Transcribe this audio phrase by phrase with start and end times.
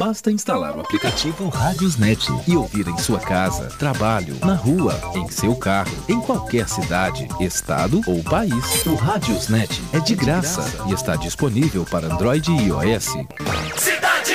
[0.00, 5.54] Basta instalar o aplicativo Radiosnet e ouvir em sua casa, trabalho, na rua, em seu
[5.54, 8.86] carro, em qualquer cidade, estado ou país.
[8.86, 13.08] O Radiosnet é de graça e está disponível para Android e iOS.
[13.76, 14.32] Cidade!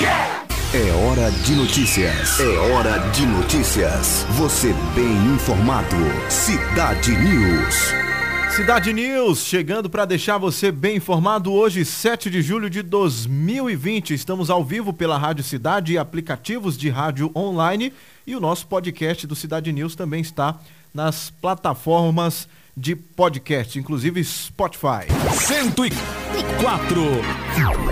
[0.00, 0.46] Yeah!
[0.72, 2.40] É hora de notícias.
[2.40, 4.24] É hora de notícias.
[4.30, 5.96] Você bem informado.
[6.30, 8.05] Cidade News.
[8.54, 14.14] Cidade News, chegando para deixar você bem informado hoje, 7 de julho de 2020.
[14.14, 17.92] Estamos ao vivo pela Rádio Cidade e aplicativos de rádio online
[18.26, 20.58] e o nosso podcast do Cidade News também está
[20.94, 25.06] nas plataformas de podcast, inclusive Spotify.
[25.34, 27.02] 104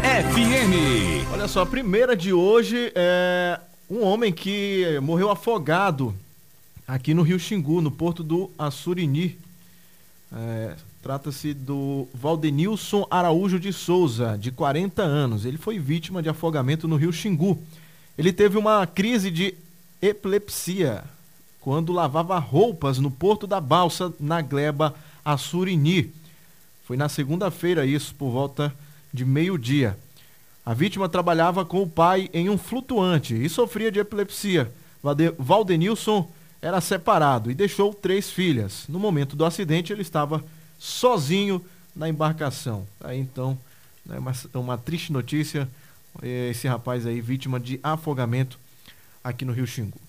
[0.03, 1.31] FM.
[1.33, 3.61] Olha só, a primeira de hoje é
[3.91, 6.15] um homem que morreu afogado
[6.89, 9.44] aqui no Rio Xingu, no porto do Assurini.
[10.33, 10.75] É,
[11.05, 15.45] Trata-se do Valdenilson Araújo de Souza, de 40 anos.
[15.45, 17.63] Ele foi vítima de afogamento no rio Xingu.
[18.17, 19.55] Ele teve uma crise de
[20.01, 21.05] epilepsia
[21.61, 26.11] quando lavava roupas no Porto da Balsa, na gleba Assurini.
[26.87, 28.75] Foi na segunda-feira isso, por volta
[29.13, 29.99] de meio-dia.
[30.65, 34.73] A vítima trabalhava com o pai em um flutuante e sofria de epilepsia.
[35.39, 36.33] Valdenilson
[36.65, 38.87] era separado e deixou três filhas.
[38.89, 40.43] No momento do acidente, ele estava
[40.79, 41.63] sozinho
[41.95, 42.87] na embarcação.
[43.03, 43.59] Aí então,
[44.05, 45.69] né, uma, uma triste notícia,
[46.23, 48.59] eh, esse rapaz aí vítima de afogamento
[49.23, 50.01] aqui no Rio Xingu.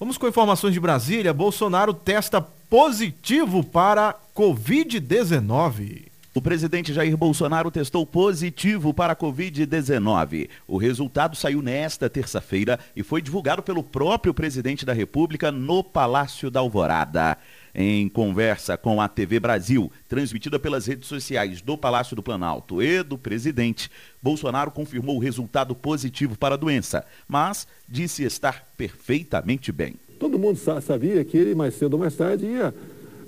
[0.00, 1.32] Vamos com informações de Brasília.
[1.32, 6.09] Bolsonaro testa positivo para Covid-19.
[6.32, 10.48] O presidente Jair Bolsonaro testou positivo para a Covid-19.
[10.64, 16.48] O resultado saiu nesta terça-feira e foi divulgado pelo próprio presidente da República no Palácio
[16.48, 17.36] da Alvorada.
[17.74, 23.02] Em conversa com a TV Brasil, transmitida pelas redes sociais do Palácio do Planalto e
[23.02, 23.90] do presidente,
[24.22, 29.96] Bolsonaro confirmou o resultado positivo para a doença, mas disse estar perfeitamente bem.
[30.20, 32.72] Todo mundo sabia que ele, mais cedo ou mais tarde, ia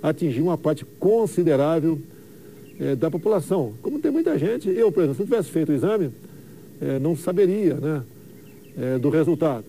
[0.01, 2.01] atingir uma parte considerável
[2.81, 3.73] é, da população.
[3.83, 6.11] Como tem muita gente, eu, por exemplo, se eu tivesse feito o exame,
[6.81, 8.03] é, não saberia né,
[8.79, 9.65] é, do resultado.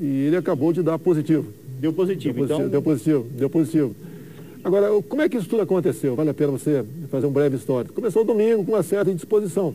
[0.00, 1.46] E ele acabou de dar positivo.
[1.78, 2.68] Deu positivo, deu positivo então?
[2.68, 3.96] Deu positivo, deu positivo.
[4.64, 6.16] Agora, como é que isso tudo aconteceu?
[6.16, 7.94] Vale a pena você fazer um breve histórico.
[7.94, 9.74] Começou domingo com uma certa indisposição.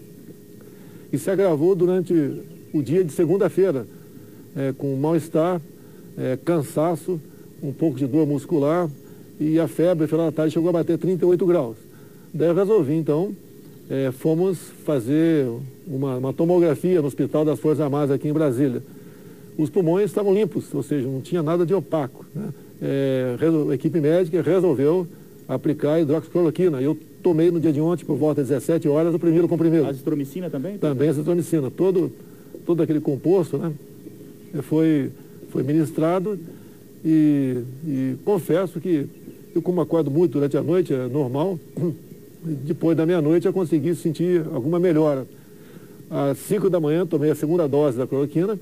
[1.14, 2.14] E se agravou durante
[2.74, 3.86] o dia de segunda-feira,
[4.56, 5.62] é, com mal-estar,
[6.18, 7.20] é, cansaço,
[7.62, 8.90] um pouco de dor muscular
[9.40, 11.78] e a febre, no final da tarde, chegou a bater 38 graus.
[12.34, 13.36] Daí eu resolvi, então,
[13.90, 15.48] é, fomos fazer
[15.88, 18.84] uma, uma, tomografia no Hospital das Forças Armadas aqui em Brasília.
[19.58, 22.26] Os pulmões estavam limpos, ou seja, não tinha nada de opaco.
[22.34, 22.50] Né?
[22.82, 23.36] É,
[23.70, 25.08] a equipe médica resolveu
[25.48, 26.80] aplicar hidroxicloroquina.
[26.82, 29.88] Eu tomei no dia de ontem, por volta de 17 horas, o primeiro comprimido.
[29.88, 30.78] Azitromicina também?
[30.78, 31.72] Também azitromicina.
[31.72, 32.12] Todo,
[32.66, 33.74] todo aquele composto né,
[34.62, 35.12] foi,
[35.50, 36.40] foi ministrado
[37.04, 39.08] e, e confesso que
[39.56, 41.60] eu, como acordo muito durante a noite, é normal,
[42.44, 45.28] depois da meia-noite eu consegui sentir alguma melhora.
[46.10, 48.58] Às 5 da manhã tomei a segunda dose da cloroquina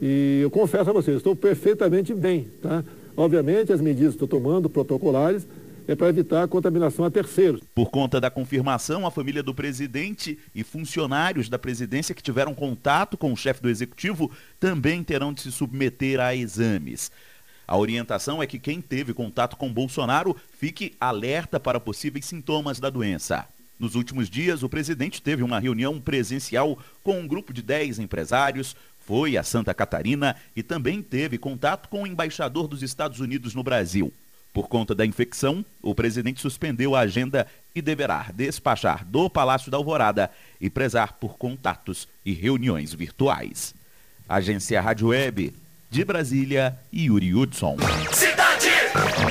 [0.00, 2.48] e eu confesso a vocês, estou perfeitamente bem.
[2.62, 2.84] Tá?
[3.16, 5.46] Obviamente as medidas que estou tomando, protocolares,
[5.88, 7.62] é para evitar a contaminação a terceiros.
[7.74, 13.16] Por conta da confirmação, a família do presidente e funcionários da presidência que tiveram contato
[13.16, 17.10] com o chefe do executivo também terão de se submeter a exames.
[17.68, 22.88] A orientação é que quem teve contato com Bolsonaro fique alerta para possíveis sintomas da
[22.88, 23.46] doença.
[23.78, 28.74] Nos últimos dias, o presidente teve uma reunião presencial com um grupo de 10 empresários,
[28.98, 33.62] foi a Santa Catarina e também teve contato com o embaixador dos Estados Unidos no
[33.62, 34.10] Brasil.
[34.50, 39.76] Por conta da infecção, o presidente suspendeu a agenda e deverá despachar do Palácio da
[39.76, 43.74] Alvorada e prezar por contatos e reuniões virtuais.
[44.26, 45.52] Agência Rádio Web,
[45.90, 47.76] de Brasília, Yuri Hudson.
[48.12, 48.66] Cidade!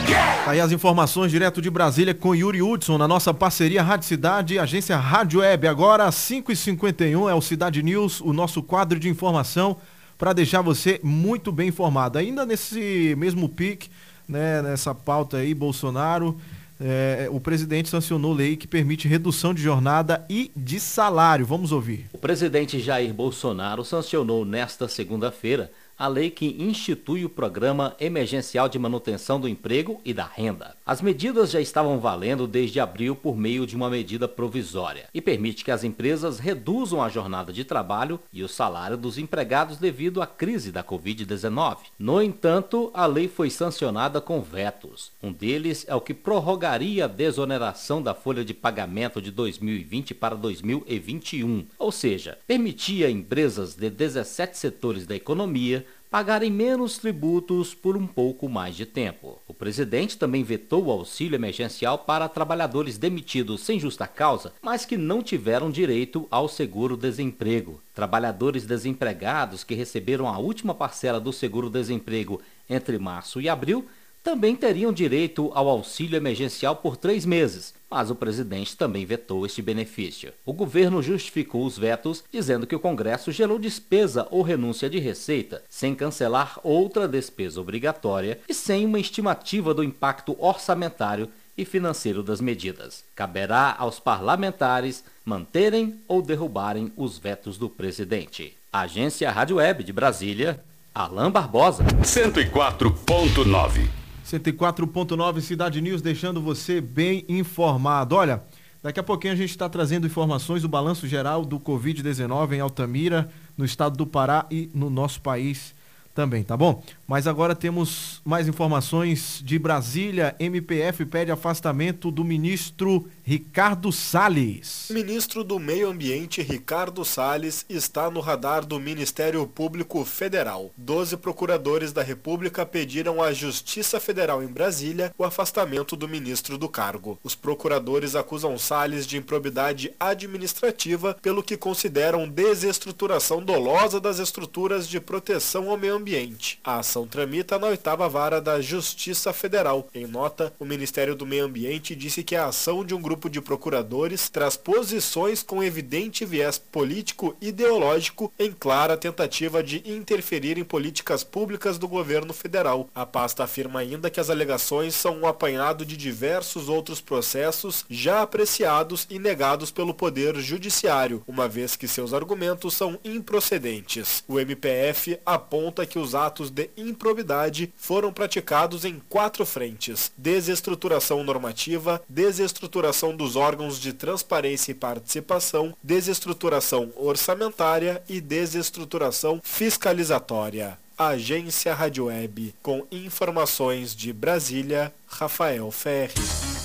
[0.10, 0.44] Yeah!
[0.44, 4.54] Tá aí as informações direto de Brasília com Yuri Hudson na nossa parceria Rádio Cidade
[4.56, 5.68] e Agência Rádio Web.
[5.68, 9.78] Agora, 5h51 é o Cidade News, o nosso quadro de informação
[10.18, 12.18] para deixar você muito bem informado.
[12.18, 13.90] Ainda nesse mesmo pique,
[14.28, 16.40] né, nessa pauta aí, Bolsonaro,
[16.80, 21.46] é, o presidente sancionou lei que permite redução de jornada e de salário.
[21.46, 22.08] Vamos ouvir.
[22.14, 28.78] O presidente Jair Bolsonaro sancionou nesta segunda-feira a lei que institui o Programa Emergencial de
[28.78, 30.77] Manutenção do Emprego e da Renda.
[30.88, 35.66] As medidas já estavam valendo desde abril por meio de uma medida provisória e permite
[35.66, 40.26] que as empresas reduzam a jornada de trabalho e o salário dos empregados devido à
[40.26, 41.80] crise da Covid-19.
[42.00, 45.12] No entanto, a lei foi sancionada com vetos.
[45.22, 50.36] Um deles é o que prorrogaria a desoneração da folha de pagamento de 2020 para
[50.36, 55.86] 2021, ou seja, permitia a empresas de 17 setores da economia
[56.18, 59.40] pagarem menos tributos por um pouco mais de tempo.
[59.48, 64.98] O presidente também vetou o auxílio emergencial para trabalhadores demitidos sem justa causa, mas que
[64.98, 67.80] não tiveram direito ao seguro-desemprego.
[67.94, 73.86] Trabalhadores desempregados que receberam a última parcela do seguro-desemprego entre março e abril
[74.28, 79.62] também teriam direito ao auxílio emergencial por três meses, mas o presidente também vetou este
[79.62, 80.34] benefício.
[80.46, 85.64] O governo justificou os vetos, dizendo que o Congresso gerou despesa ou renúncia de receita,
[85.70, 92.42] sem cancelar outra despesa obrigatória e sem uma estimativa do impacto orçamentário e financeiro das
[92.42, 93.06] medidas.
[93.16, 98.58] Caberá aos parlamentares manterem ou derrubarem os vetos do presidente.
[98.74, 100.62] Agência Rádio Web de Brasília,
[100.94, 101.86] Alain Barbosa.
[101.86, 103.97] 104.9
[104.28, 108.14] 104.9 Cidade News, deixando você bem informado.
[108.14, 108.44] Olha,
[108.84, 113.30] daqui a pouquinho a gente está trazendo informações do balanço geral do Covid-19 em Altamira,
[113.56, 115.74] no estado do Pará e no nosso país
[116.14, 116.84] também, tá bom?
[117.08, 120.36] Mas agora temos mais informações de Brasília.
[120.40, 124.90] MPF pede afastamento do ministro Ricardo Salles.
[124.90, 130.70] O ministro do Meio Ambiente, Ricardo Salles, está no radar do Ministério Público Federal.
[130.76, 136.68] Doze procuradores da República pediram à Justiça Federal em Brasília o afastamento do ministro do
[136.68, 137.18] cargo.
[137.24, 145.00] Os procuradores acusam Salles de improbidade administrativa pelo que consideram desestruturação dolosa das estruturas de
[145.00, 146.60] proteção ao meio ambiente.
[146.66, 149.88] A ação tramita na oitava vara da Justiça Federal.
[149.94, 153.42] Em nota, o Ministério do Meio Ambiente disse que a ação de um grupo de
[153.42, 161.24] procuradores traz posições com evidente viés político ideológico em clara tentativa de interferir em políticas
[161.24, 162.90] públicas do governo federal.
[162.96, 168.22] A pasta afirma ainda que as alegações são um apanhado de diversos outros processos já
[168.22, 174.24] apreciados e negados pelo Poder Judiciário, uma vez que seus argumentos são improcedentes.
[174.28, 182.02] O MPF aponta que os atos de improbidade foram praticados em quatro frentes: desestruturação normativa,
[182.08, 190.78] desestruturação dos órgãos de transparência e participação, desestruturação orçamentária e desestruturação fiscalizatória.
[190.98, 196.57] Agência Rádio Web, com informações de Brasília, Rafael Ferri.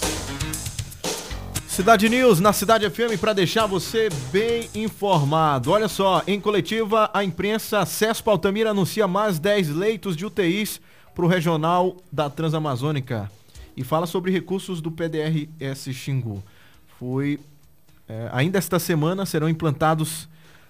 [1.72, 5.70] Cidade News na Cidade FM para deixar você bem informado.
[5.70, 10.82] Olha só, em coletiva, a imprensa Cespa Altamira anuncia mais 10 leitos de UTIs
[11.14, 13.32] para o regional da Transamazônica
[13.74, 16.44] e fala sobre recursos do PDRS Xingu.
[16.98, 17.40] Foi
[18.06, 20.28] é, ainda esta semana serão implantados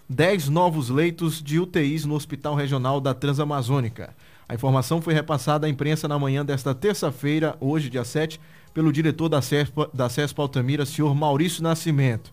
[0.09, 4.15] 10 novos leitos de UTIs no Hospital Regional da Transamazônica.
[4.49, 8.41] A informação foi repassada à imprensa na manhã desta terça-feira, hoje, dia 7,
[8.73, 12.33] pelo diretor da CESPA, da CESPA Altamira, senhor Maurício Nascimento.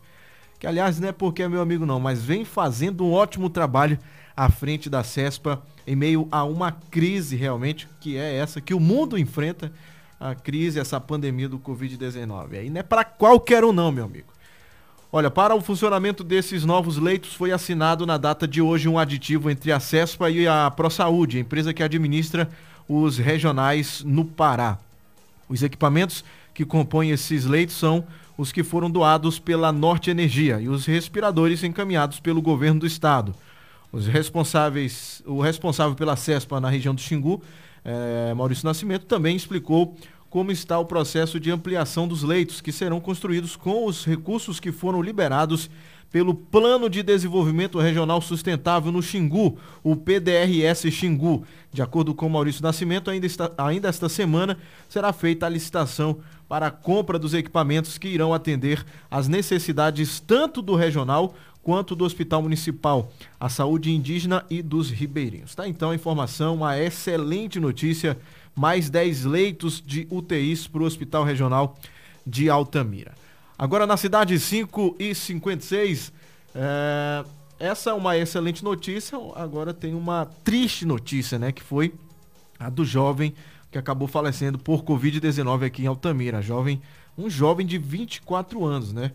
[0.59, 3.97] Que, aliás, não é porque é meu amigo não, mas vem fazendo um ótimo trabalho
[4.35, 8.79] à frente da CESPA em meio a uma crise realmente, que é essa que o
[8.79, 9.71] mundo enfrenta,
[10.19, 12.53] a crise, essa pandemia do Covid-19.
[12.53, 14.27] Aí não é para qualquer um não, meu amigo.
[15.11, 19.49] Olha, para o funcionamento desses novos leitos foi assinado na data de hoje um aditivo
[19.49, 22.47] entre a CESPA e a ProSaúde, empresa que administra
[22.87, 24.77] os regionais no Pará.
[25.49, 26.23] Os equipamentos
[26.53, 28.05] que compõem esses leitos são
[28.37, 33.35] os que foram doados pela Norte Energia e os respiradores encaminhados pelo governo do estado.
[33.91, 37.41] Os responsáveis, o responsável pela CESPA na região do Xingu,
[37.83, 39.97] eh, Maurício Nascimento, também explicou
[40.29, 44.71] como está o processo de ampliação dos leitos que serão construídos com os recursos que
[44.71, 45.69] foram liberados
[46.11, 51.45] pelo Plano de Desenvolvimento Regional Sustentável no Xingu, o PDRS Xingu.
[51.71, 54.57] De acordo com Maurício Nascimento, ainda, está, ainda esta semana
[54.87, 56.17] será feita a licitação
[56.47, 62.05] para a compra dos equipamentos que irão atender às necessidades tanto do regional quanto do
[62.05, 65.53] Hospital Municipal, a saúde indígena e dos ribeirinhos.
[65.53, 68.17] Tá então a informação, uma excelente notícia,
[68.59, 71.77] mais 10 leitos de UTIs para o Hospital Regional
[72.27, 73.13] de Altamira.
[73.57, 76.11] Agora na cidade 5 e 56,
[76.53, 77.23] é,
[77.57, 79.17] essa é uma excelente notícia.
[79.37, 81.53] Agora tem uma triste notícia, né?
[81.53, 81.93] Que foi
[82.59, 83.33] a do jovem
[83.71, 86.41] que acabou falecendo por Covid-19 aqui em Altamira.
[86.41, 86.81] Jovem,
[87.17, 89.13] um jovem de 24 anos, né?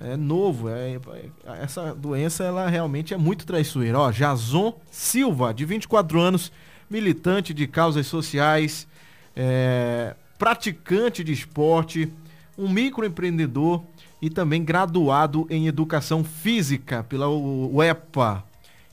[0.00, 3.98] É novo, é, é, essa doença ela realmente é muito traiçoeira.
[3.98, 6.52] Ó, Jason Silva, de 24 anos,
[6.88, 8.86] militante de causas sociais,
[9.34, 12.12] é, praticante de esporte,
[12.56, 13.82] um microempreendedor
[14.20, 18.44] e também graduado em educação física pela UEPA.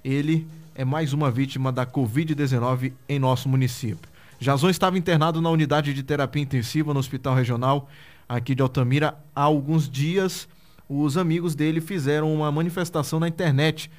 [0.04, 4.12] Ele é mais uma vítima da Covid-19 em nosso município.
[4.40, 7.90] Jason estava internado na unidade de terapia intensiva no Hospital Regional
[8.28, 10.48] aqui de Altamira há alguns dias.
[10.90, 13.90] Os amigos dele fizeram uma manifestação na internet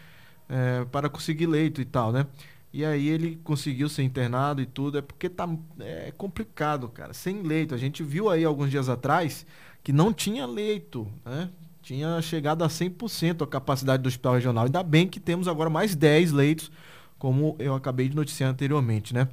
[0.48, 2.26] é, para conseguir leito e tal, né?
[2.74, 7.40] E aí ele conseguiu ser internado e tudo, é porque tá é complicado, cara, sem
[7.40, 7.72] leito.
[7.72, 9.46] A gente viu aí alguns dias atrás
[9.84, 11.50] que não tinha leito, né?
[11.80, 14.64] Tinha chegado a 100% a capacidade do hospital regional.
[14.64, 16.72] Ainda bem que temos agora mais 10 leitos,
[17.16, 19.28] como eu acabei de noticiar anteriormente, né?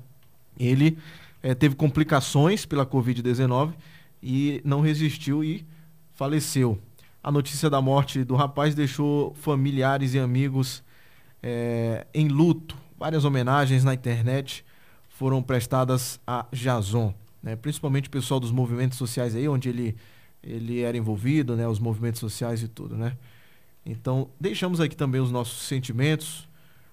[0.60, 1.00] Ele
[1.42, 3.74] é, teve complicações pela Covid-19
[4.22, 5.66] e não resistiu e
[6.14, 6.78] faleceu.
[7.24, 10.84] A notícia da morte do rapaz deixou familiares e amigos
[11.42, 14.64] é, em luto várias homenagens na internet
[15.10, 17.56] foram prestadas a Jason, né?
[17.56, 19.96] principalmente o pessoal dos movimentos sociais aí, onde ele,
[20.44, 21.68] ele era envolvido, né?
[21.68, 23.18] os movimentos sociais e tudo, né?
[23.84, 26.48] Então, deixamos aqui também os nossos sentimentos,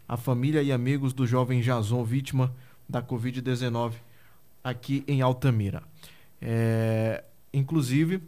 [0.09, 2.55] a família e amigos do jovem Jason, vítima
[2.89, 3.93] da Covid-19
[4.65, 5.83] aqui em Altamira.
[6.41, 7.23] É,
[7.53, 8.23] inclusive,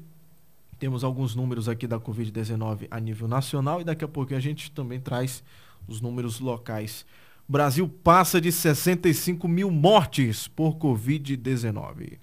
[0.78, 4.70] temos alguns números aqui da Covid-19 a nível nacional e daqui a pouco a gente
[4.70, 5.42] também traz
[5.88, 7.06] os números locais
[7.50, 12.18] Brasil passa de 65 mil mortes por Covid-19.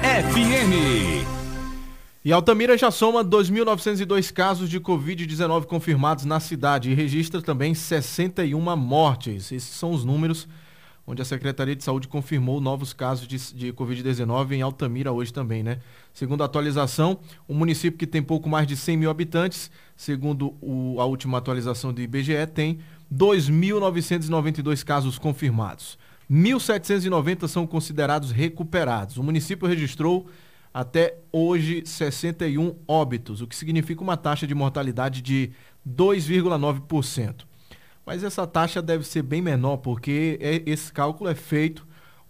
[0.00, 1.26] FM.
[2.24, 8.74] E Altamira já soma 2.902 casos de Covid-19 confirmados na cidade e registra também 61
[8.76, 9.52] mortes.
[9.52, 10.48] Esses são os números
[11.06, 15.62] onde a Secretaria de Saúde confirmou novos casos de, de Covid-19 em Altamira hoje também,
[15.62, 15.78] né?
[16.12, 21.00] Segundo a atualização, o município que tem pouco mais de 100 mil habitantes, segundo o,
[21.00, 22.80] a última atualização do IBGE, tem
[23.14, 25.96] 2.992 casos confirmados.
[26.28, 29.16] 1.790 são considerados recuperados.
[29.16, 30.26] O município registrou
[30.74, 35.52] até hoje 61 óbitos, o que significa uma taxa de mortalidade de
[35.88, 37.44] 2,9%
[38.06, 41.84] mas essa taxa deve ser bem menor, porque é, esse cálculo é feito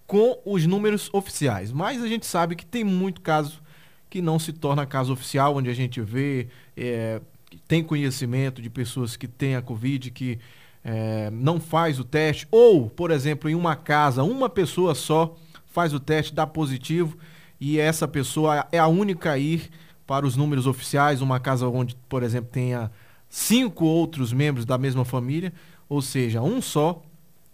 [0.06, 1.70] com os números oficiais.
[1.70, 3.62] Mas a gente sabe que tem muito caso
[4.08, 7.20] que não se torna caso oficial, onde a gente vê, é,
[7.68, 10.38] tem conhecimento de pessoas que têm a Covid, que
[10.82, 15.92] é, não faz o teste, ou, por exemplo, em uma casa, uma pessoa só faz
[15.92, 17.18] o teste, dá positivo,
[17.60, 19.68] e essa pessoa é a única a ir
[20.06, 22.90] para os números oficiais, uma casa onde, por exemplo, tenha
[23.28, 25.52] cinco outros membros da mesma família,
[25.88, 27.02] ou seja, um só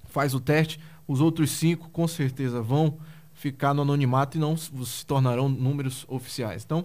[0.05, 2.99] faz o teste, os outros cinco com certeza vão
[3.35, 6.63] ficar no anonimato e não se tornarão números oficiais.
[6.65, 6.85] Então,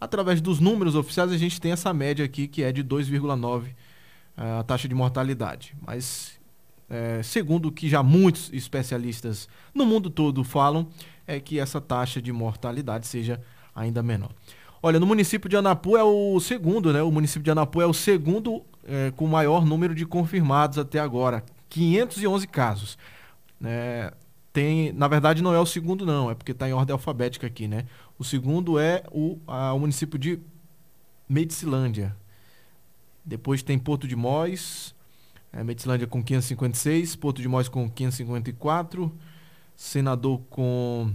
[0.00, 3.74] através dos números oficiais, a gente tem essa média aqui que é de 2,9
[4.36, 5.74] eh, a taxa de mortalidade.
[5.84, 6.38] Mas,
[6.88, 10.88] é, segundo o que já muitos especialistas no mundo todo falam,
[11.26, 13.40] é que essa taxa de mortalidade seja
[13.74, 14.30] ainda menor.
[14.82, 17.02] Olha, no município de Anapu é o segundo, né?
[17.02, 21.44] O município de Anapu é o segundo é, com maior número de confirmados até agora,
[21.68, 22.98] 511 casos.
[23.62, 24.12] É,
[24.52, 27.66] tem, na verdade, não é o segundo, não, é porque está em ordem alfabética aqui,
[27.66, 27.86] né?
[28.18, 30.38] O segundo é o, a, o município de
[31.28, 32.16] Medicilândia.
[33.24, 34.94] Depois tem Porto de Mós,
[35.52, 39.12] é, Medicilândia com 556, Porto de Mós com 554,
[39.76, 41.12] Senador com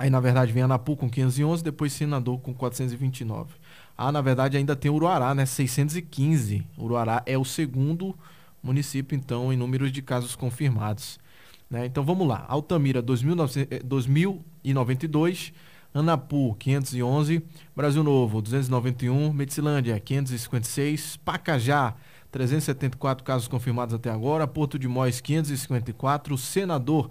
[0.00, 3.50] Aí, na verdade, vem Anapu com 511, depois Senador com 429.
[3.98, 5.44] Ah, na verdade, ainda tem Uruará, né?
[5.44, 6.66] 615.
[6.78, 8.16] Uruará é o segundo
[8.62, 11.20] município, então, em números de casos confirmados.
[11.68, 11.84] Né?
[11.84, 12.46] Então, vamos lá.
[12.48, 15.52] Altamira, 2092.
[15.92, 17.42] Anapu, 511.
[17.76, 19.34] Brasil Novo, 291.
[19.34, 21.18] Medicilândia, 556.
[21.18, 21.94] Pacajá,
[22.32, 24.46] 374 casos confirmados até agora.
[24.46, 26.38] Porto de Mós, 554.
[26.38, 27.10] Senador,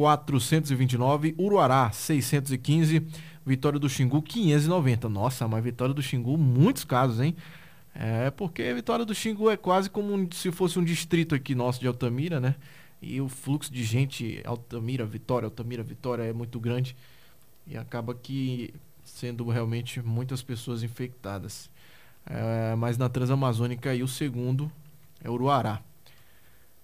[0.00, 3.06] 429, Uruará 615,
[3.44, 5.10] Vitória do Xingu 590.
[5.10, 7.36] Nossa, mas Vitória do Xingu, muitos casos, hein?
[7.94, 11.80] É, porque Vitória do Xingu é quase como um, se fosse um distrito aqui nosso
[11.80, 12.54] de Altamira, né?
[13.02, 16.96] E o fluxo de gente, Altamira, Vitória, Altamira, Vitória é muito grande.
[17.66, 18.72] E acaba que
[19.04, 21.68] sendo realmente muitas pessoas infectadas.
[22.24, 24.72] É, mas na Transamazônica e o segundo
[25.22, 25.82] é Uruará.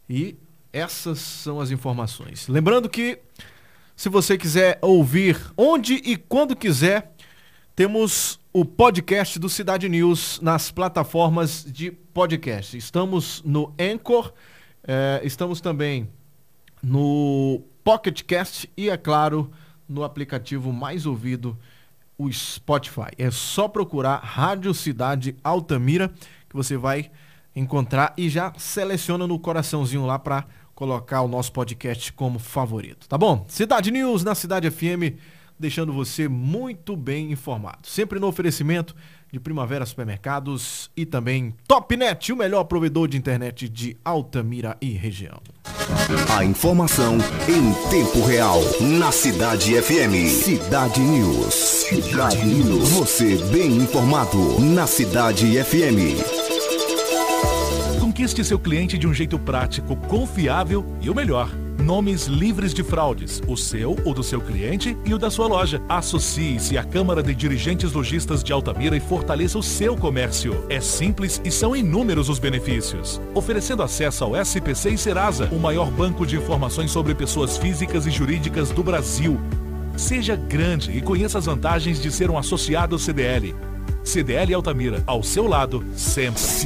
[0.09, 0.37] E
[0.77, 2.49] essas são as informações.
[2.49, 3.19] Lembrando que
[3.97, 7.15] se você quiser ouvir onde e quando quiser,
[7.75, 12.77] temos o podcast do Cidade News nas plataformas de podcast.
[12.77, 14.35] Estamos no Anchor,
[14.87, 16.11] eh, estamos também
[16.83, 19.51] no Pocket Cast e, é claro,
[19.89, 21.57] no aplicativo mais ouvido,
[22.19, 23.13] o Spotify.
[23.17, 26.13] É só procurar Rádio Cidade Altamira
[26.51, 27.11] que você vai
[27.55, 33.17] encontrar e já seleciona no coraçãozinho lá para colocar o nosso podcast como favorito, tá
[33.17, 33.47] bom?
[33.49, 35.17] Cidade News na Cidade FM,
[35.59, 37.79] deixando você muito bem informado.
[37.83, 38.95] Sempre no oferecimento
[39.33, 45.41] de Primavera Supermercados e também Topnet, o melhor provedor de internet de Altamira e região.
[46.37, 47.17] A informação
[47.49, 48.61] em tempo real
[48.99, 50.29] na Cidade FM.
[50.29, 51.55] Cidade News.
[51.55, 52.91] Cidade News.
[52.91, 56.46] Você bem informado na Cidade FM.
[58.17, 61.51] Conquiste seu cliente de um jeito prático, confiável e o melhor.
[61.79, 65.83] Nomes livres de fraudes, o seu, o do seu cliente e o da sua loja.
[65.87, 70.65] Associe-se à Câmara de Dirigentes Lojistas de Altamira e fortaleça o seu comércio.
[70.71, 73.21] É simples e são inúmeros os benefícios.
[73.35, 78.11] Oferecendo acesso ao SPC e Serasa, o maior banco de informações sobre pessoas físicas e
[78.11, 79.39] jurídicas do Brasil.
[79.95, 83.55] Seja grande e conheça as vantagens de ser um associado CDL.
[84.03, 86.47] CDL Altamira, ao seu lado, sempre.